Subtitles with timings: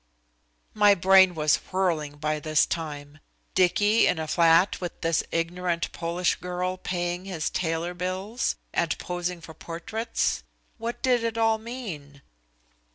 [0.73, 3.19] My brain was whirling by this time.
[3.53, 9.41] Dicky in a flat with this ignorant Polish girl paying his tailor bills, and posing
[9.41, 10.41] for portraits.
[10.79, 12.23] What did it all mean?